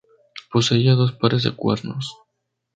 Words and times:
Poseía 0.51 0.93
dos 0.99 1.11
pares 1.19 1.43
de 1.43 1.51
cuernos. 1.61 2.05